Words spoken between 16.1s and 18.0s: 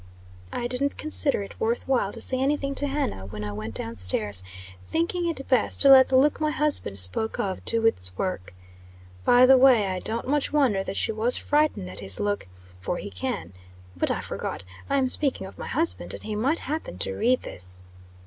and he might happen to read this.